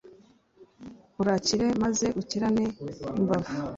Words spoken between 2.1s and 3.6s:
ukirane imbavu»